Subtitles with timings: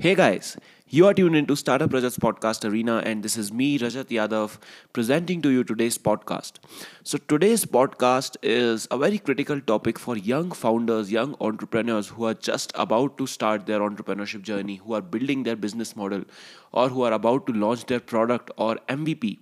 [0.00, 0.56] Hey guys,
[0.86, 4.58] you are tuned into Startup Rajat's podcast arena, and this is me, Rajat Yadav,
[4.92, 6.60] presenting to you today's podcast.
[7.02, 12.34] So, today's podcast is a very critical topic for young founders, young entrepreneurs who are
[12.34, 16.22] just about to start their entrepreneurship journey, who are building their business model,
[16.70, 19.38] or who are about to launch their product or MVP.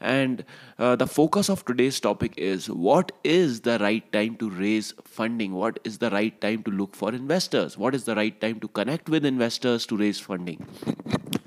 [0.00, 0.44] And
[0.78, 5.54] uh, the focus of today's topic is what is the right time to raise funding?
[5.54, 7.76] What is the right time to look for investors?
[7.76, 10.66] What is the right time to connect with investors to raise funding?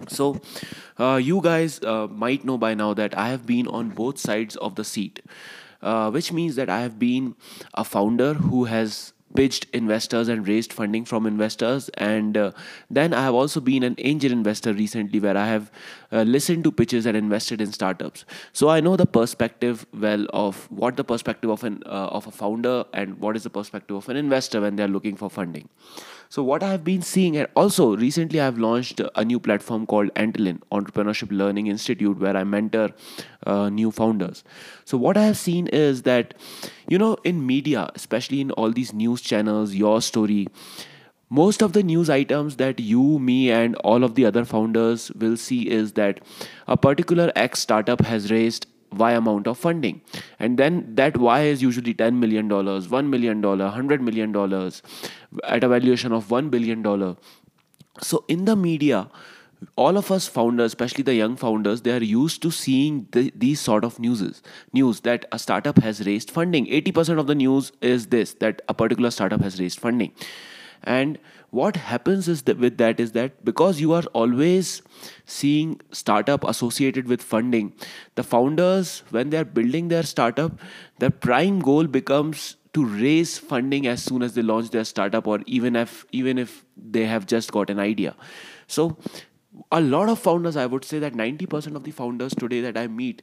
[0.10, 0.42] So,
[1.00, 4.58] uh, you guys uh, might know by now that I have been on both sides
[4.58, 5.22] of the seat,
[5.82, 7.36] uh, which means that I have been
[7.74, 11.90] a founder who has pitched investors and raised funding from investors.
[11.96, 12.52] And uh,
[12.90, 15.72] then i have also been an angel investor recently where i have
[16.12, 18.26] uh, listened to pitches and invested in startups.
[18.54, 22.32] So i know the perspective well of what the perspective of an uh, of a
[22.32, 25.70] founder and what is the perspective of an investor when they are looking for funding
[26.32, 29.86] so what I have been seeing, and also recently I have launched a new platform
[29.86, 32.92] called Antlion Entrepreneurship Learning Institute, where I mentor
[33.46, 34.46] uh, new founders.
[34.86, 36.34] So what I have seen is that,
[36.88, 40.48] you know, in media, especially in all these news channels, your story,
[41.30, 45.36] most of the news items that you, me, and all of the other founders will
[45.36, 46.22] see is that
[46.66, 50.02] a particular X startup has raised y amount of funding.
[50.40, 54.82] And then that y is usually 10 million dollars 1 million dollar 100 million dollars
[55.44, 57.16] at a valuation of 1 billion dollar.
[58.02, 59.10] So in the media
[59.76, 63.60] all of us founders especially the young founders they are used to seeing the, these
[63.60, 64.42] sort of newses
[64.74, 66.66] news that a startup has raised funding.
[66.66, 70.14] 80% of the news is this that a particular startup has raised funding
[70.84, 71.18] and
[71.50, 74.82] what happens is that with that is that because you are always
[75.26, 77.74] seeing startup associated with funding
[78.16, 80.60] the founders when they are building their startup
[81.00, 85.40] their prime goal becomes to raise funding as soon as they launch their startup or
[85.46, 88.16] even if even if they have just got an idea.
[88.68, 88.98] So
[89.72, 92.88] a lot of founders i would say that 90% of the founders today that i
[92.88, 93.22] meet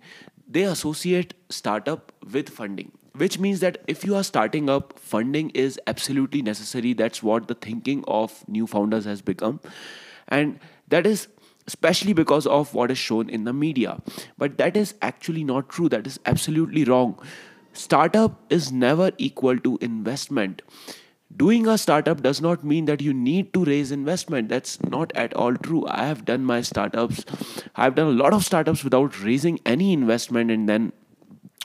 [0.49, 5.79] they associate startup with funding which means that if you are starting up funding is
[5.87, 6.93] absolutely necessary.
[6.93, 9.61] That's what the thinking of new founders has become.
[10.29, 11.29] And that is
[11.67, 14.01] especially because of what is shown in the media.
[14.39, 15.89] But that is actually not true.
[15.89, 17.19] That is absolutely wrong.
[17.73, 20.63] Startup is never equal to investment
[21.37, 24.49] doing a startup does not mean that you need to raise investment.
[24.49, 25.87] That's not at all true.
[25.89, 27.25] I have done my startups.
[27.77, 30.93] I've done a lot of startups without raising any investment and then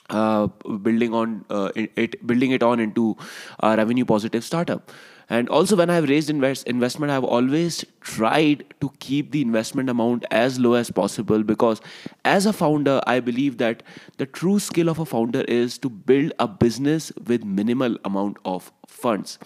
[0.09, 0.47] uh,
[0.81, 3.17] building on uh, it, building it on into
[3.61, 4.91] a revenue positive startup.
[5.29, 10.25] And also when i've raised invest, investment i've always tried to keep the investment amount
[10.31, 11.79] as low as possible because
[12.25, 13.81] as a founder i believe that
[14.17, 18.71] the true skill of a founder is to build a business with minimal amount of
[18.85, 19.39] funds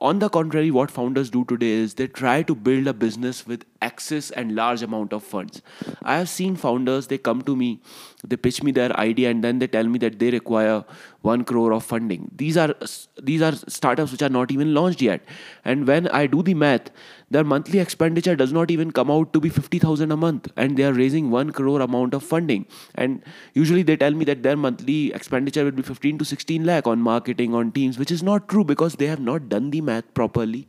[0.00, 3.64] on the contrary what founders do today is they try to build a business with
[3.82, 5.60] access and large amount of funds.
[6.02, 7.80] I have seen founders they come to me
[8.24, 10.84] they pitch me their idea and then they tell me that they require
[11.22, 12.30] 1 crore of funding.
[12.36, 12.74] These are
[13.22, 15.20] these are startups which are not even launched yet.
[15.64, 16.90] And when i do the math
[17.30, 20.84] their monthly expenditure does not even come out to be 50000 a month and they
[20.84, 22.66] are raising 1 crore amount of funding.
[22.94, 26.86] And usually they tell me that their monthly expenditure will be 15 to 16 lakh
[26.86, 30.14] on marketing on teams which is not true because they have not done the math
[30.14, 30.68] properly.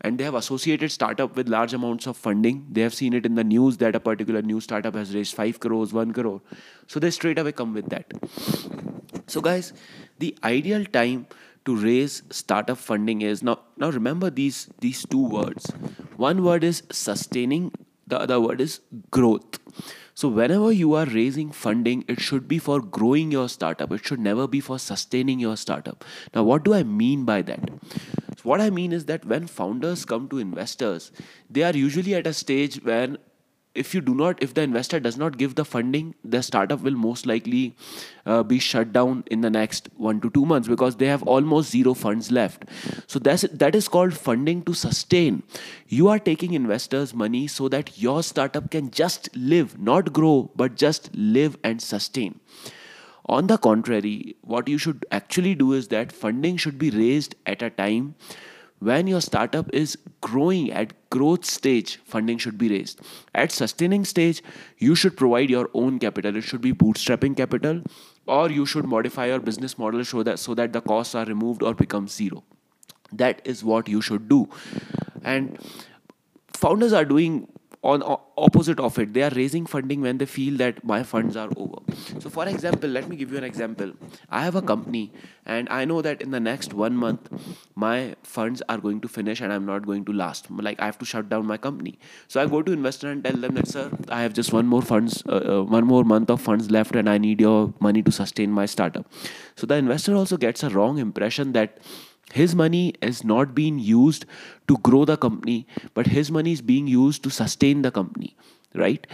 [0.00, 2.66] And they have associated startup with large amounts of funding.
[2.70, 5.60] They have seen it in the news that a particular new startup has raised 5
[5.60, 6.40] crores 1 crore.
[6.86, 8.14] So they straight away come with that
[9.28, 9.72] so guys
[10.18, 11.26] the ideal time
[11.68, 15.70] to raise startup funding is now now remember these these two words.
[16.16, 17.70] One word is sustaining
[18.06, 18.80] the other word is
[19.10, 19.58] growth.
[20.14, 23.92] So whenever you are raising funding it should be for growing your startup.
[23.92, 26.04] It should never be for sustaining your startup.
[26.34, 27.70] Now what do i mean by that?
[28.38, 31.12] So what i mean is that when founders come to investors
[31.50, 33.18] they are usually at a stage when
[33.74, 36.96] if you do not if the investor does not give the funding the startup will
[36.96, 37.74] most likely
[38.26, 41.70] uh, be shut down in the next 1 to 2 months because they have almost
[41.70, 42.64] zero funds left.
[43.06, 45.42] So that's that is called funding to sustain.
[45.88, 50.76] You are taking investors money so that your startup can just live not grow but
[50.76, 52.40] just live and sustain.
[53.26, 57.62] On the contrary what you should actually do is that funding should be raised at
[57.62, 58.14] a time
[58.80, 63.00] when your startup is growing at growth stage funding should be raised.
[63.34, 64.42] At sustaining stage
[64.78, 66.36] you should provide your own capital.
[66.36, 67.82] It should be bootstrapping capital
[68.26, 71.62] or you should modify your business model so that so that the costs are removed
[71.62, 72.44] or become zero.
[73.12, 74.48] That is what you should do.
[75.24, 75.58] And
[76.52, 77.48] founders are doing
[77.82, 78.02] on
[78.36, 79.14] opposite of it.
[79.14, 81.78] They are raising funding when they feel that my funds are over.
[82.18, 83.92] So for example let me give you an example.
[84.30, 85.12] I have a company
[85.46, 87.28] and i know that in the next one month
[87.74, 90.50] my funds are going to finish and i'm not going to last.
[90.50, 91.98] Like i have to shut down my company.
[92.26, 94.82] So i go to investor and tell them that sir i have just one more
[94.82, 98.12] funds uh, uh, one more month of funds left and i need your money to
[98.12, 99.06] sustain my startup.
[99.56, 101.78] So the investor also gets a wrong impression that
[102.32, 104.26] his money is not being used
[104.66, 108.36] to grow the company but his money is being used to sustain the company
[108.74, 109.06] right?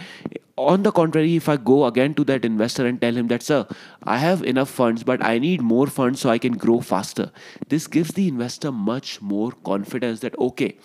[0.57, 3.67] On the contrary if i go again to that investor and tell him that sir
[4.03, 7.29] i have enough funds but i need more funds so i can grow faster
[7.67, 10.77] this gives the investor much more confidence that okay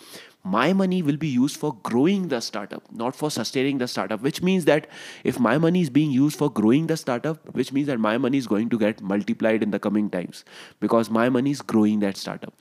[0.43, 4.23] my money will be used for growing the startup, not for sustaining the startup.
[4.23, 4.87] Which means that
[5.23, 8.39] if my money is being used for growing the startup, which means that my money
[8.39, 10.45] is going to get multiplied in the coming times
[10.81, 12.55] because my money is growing that startup.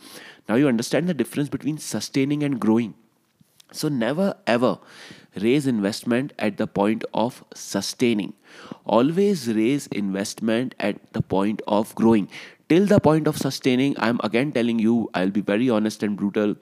[0.48, 2.96] Now you understand the difference between sustaining and growing.
[3.72, 4.80] So never ever
[5.36, 8.34] raise investment at the point of sustaining.
[8.84, 12.30] Always raise investment at the point of growing
[12.70, 16.56] till the point of sustaining i'm again telling you i'll be very honest and brutal.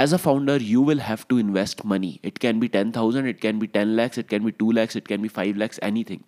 [0.00, 2.20] As a founder you will have to invest money.
[2.22, 5.08] It can be 10000 it can be 10 lakhs it can be 2 lakhs it
[5.08, 6.22] can be 5 lakhs anything.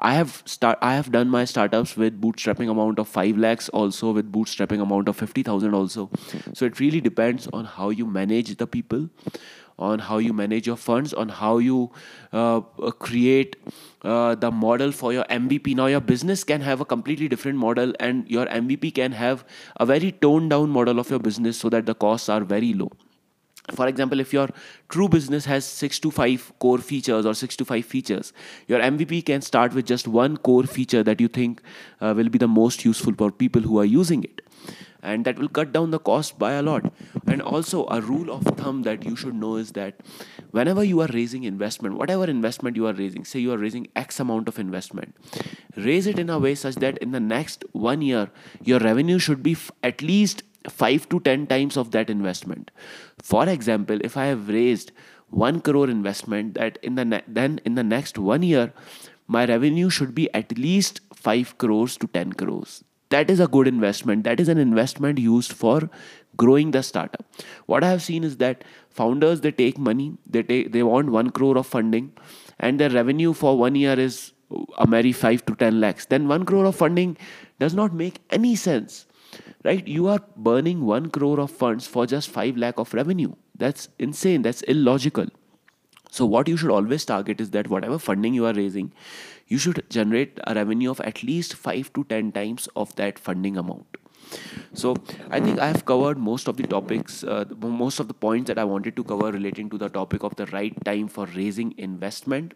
[0.00, 4.10] I have start i have done my startups with bootstrapping amount of 5 lakhs also
[4.18, 6.10] with bootstrapping amount of 50000 also.
[6.54, 9.08] So it really depends on how you manage the people
[9.78, 11.90] on how you manage your funds, on how you
[12.32, 13.56] uh, uh create
[14.02, 15.74] uh, the model for your MVP.
[15.74, 19.44] Now, your business can have a completely different model, and your MVP can have
[19.76, 22.90] a very toned down model of your business so that the costs are very low.
[23.72, 24.50] For example, if your
[24.90, 28.34] true business has six to five core features or six to five features,
[28.68, 31.62] your MVP can start with just one core feature that you think
[32.02, 34.43] uh, will be the most useful for people who are using it
[35.04, 36.92] and that will cut down the cost by a lot.
[37.26, 40.00] And also a rule of thumb that you should know is that
[40.50, 44.20] whenever you are raising investment whatever investment you are raising say you are raising x
[44.24, 45.14] amount of investment
[45.76, 48.30] raise it in a way such that in the next one year
[48.62, 52.70] your revenue should be f- at least 5 to 10 times of that investment.
[53.22, 54.92] For example if i have raised
[55.30, 58.72] 1 crore investment that in the ne- then in the next one year
[59.26, 62.84] my revenue should be at least 5 crores to 10 crores
[63.14, 64.24] that is a good investment.
[64.24, 65.88] That is an investment used for
[66.36, 67.24] growing the startup.
[67.66, 68.64] What i have seen is that
[69.00, 70.06] founders they take money
[70.36, 72.12] they take they want 1 crore of funding
[72.58, 74.18] and their revenue for one year is
[74.78, 76.06] a merry 5 to 10 lakhs.
[76.06, 77.16] Then 1 crore of funding
[77.58, 79.06] does not make any sense
[79.64, 79.86] right?
[79.86, 83.32] You are burning 1 crore of funds for just 5 lakh of revenue.
[83.56, 84.42] That's insane.
[84.42, 85.26] That's illogical
[86.14, 88.92] so what you should always target is that whatever funding you are raising
[89.48, 93.56] you should generate a revenue of at least 5 to 10 times of that funding
[93.56, 93.98] amount.
[94.82, 94.90] So
[95.36, 97.44] i think i have covered most of the topics uh,
[97.80, 100.46] most of the points that i wanted to cover relating to the topic of the
[100.52, 102.54] right time for raising investment.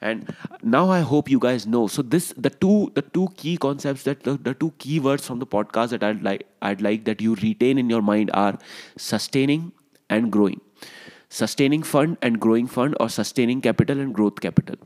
[0.00, 0.34] And
[0.76, 1.86] now i hope you guys know.
[1.96, 5.50] So this the two the two key concepts that the, the two keywords from the
[5.56, 8.56] podcast that i'd like i'd like that you retain in your mind are
[9.10, 9.70] sustaining
[10.08, 10.60] and growing
[11.30, 14.76] sustaining fund and growing fund or sustaining capital and growth capital.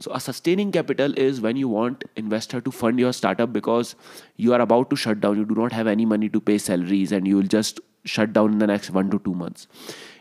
[0.00, 3.94] So a sustaining capital is when you want investor to fund your startup because
[4.36, 5.38] you are about to shut down.
[5.38, 8.52] You do not have any money to pay salaries and you will just shut down
[8.52, 9.66] in the next 1 to 2 months.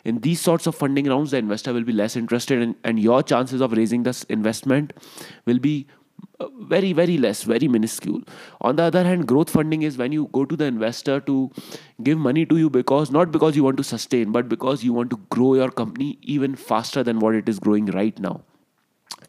[0.06, 3.22] In these sorts of funding rounds the investor will be less interested in, and your
[3.22, 4.94] chances of raising this investment
[5.46, 5.88] will be
[6.74, 8.22] very very less very minuscule.
[8.62, 11.52] On the other hand growth funding is when you go to the investor to
[12.04, 15.10] give money to you because not because you want to sustain but because you want
[15.10, 18.42] to grow your company even faster than what it is growing right now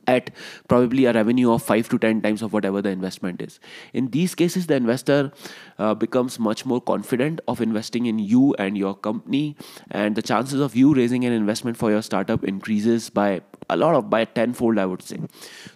[0.07, 0.31] at
[0.69, 3.59] probably a revenue of 5 to 10 times of whatever the investment is.
[3.93, 5.33] In these cases the investor
[5.79, 9.57] uh, becomes much more confident of investing in you and your company
[9.91, 13.95] and the chances of you raising an investment for your startup increases by a lot
[13.95, 15.19] of by tenfold i would say.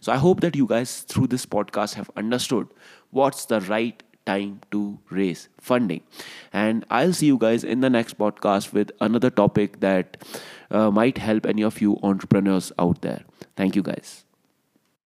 [0.00, 2.68] So i hope that you guys through this podcast have understood
[3.10, 6.02] what's the right time to raise funding.
[6.52, 10.22] And i'll see you guys in the next podcast with another topic that
[10.70, 13.24] uh, might help any of you entrepreneurs out there
[13.56, 14.24] Thank you, guys.